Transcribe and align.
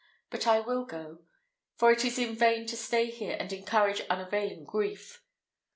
But 0.31 0.47
I 0.47 0.61
will 0.61 0.83
go; 0.83 1.25
for 1.75 1.91
it 1.91 2.03
is 2.03 2.17
in 2.17 2.33
vain 2.33 2.65
to 2.65 2.75
stay 2.75 3.11
here 3.11 3.37
and 3.39 3.53
encourage 3.53 4.01
unavailing 4.09 4.63
grief." 4.63 5.23